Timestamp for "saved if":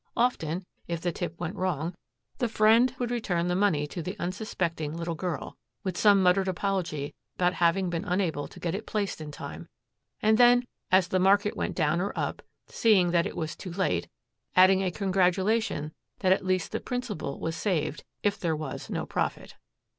17.55-18.39